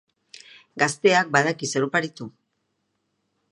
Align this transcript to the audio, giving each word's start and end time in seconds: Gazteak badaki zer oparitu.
Gazteak 0.83 1.29
badaki 1.37 1.71
zer 1.73 1.87
oparitu. 1.89 2.29